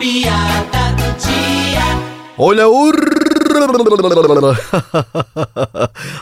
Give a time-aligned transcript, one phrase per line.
[0.00, 1.84] piada do dia.
[2.38, 2.90] Olha o.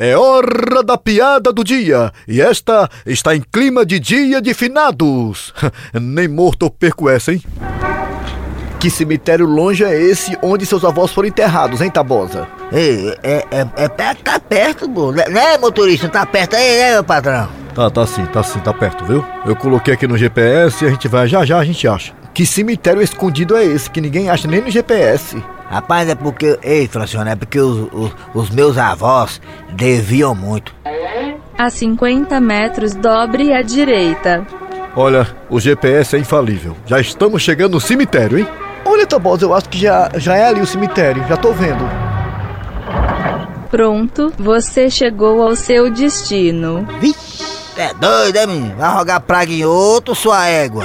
[0.00, 5.52] É hora da piada do dia e esta está em clima de dia de finados.
[5.92, 7.42] Nem morto eu perco essa, hein?
[8.80, 12.48] Que cemitério longe é esse onde seus avós foram enterrados, hein, Tabosa?
[12.72, 15.12] Ei, é, é, é perto, tá perto.
[15.12, 16.08] Né, né, motorista?
[16.08, 17.48] Tá perto aí, né, meu patrão?
[17.74, 19.22] Tá, tá sim, tá sim, tá perto, viu?
[19.44, 22.14] Eu coloquei aqui no GPS e a gente vai já já a gente acha.
[22.36, 25.42] Que cemitério escondido é esse que ninguém acha nem no GPS?
[25.70, 26.58] Rapaz, é porque.
[26.62, 29.40] Ei, Francione, é porque os, os, os meus avós
[29.72, 30.74] deviam muito.
[31.56, 34.46] A 50 metros, dobre à direita.
[34.94, 36.76] Olha, o GPS é infalível.
[36.84, 38.48] Já estamos chegando no cemitério, hein?
[38.84, 41.88] Olha, Tabosa, eu acho que já, já é ali o cemitério, já tô vendo.
[43.70, 46.86] Pronto, você chegou ao seu destino.
[47.00, 47.42] Vixe,
[47.78, 48.76] é doido, é, menino?
[48.76, 50.84] Vai rogar praga em outro, sua égua.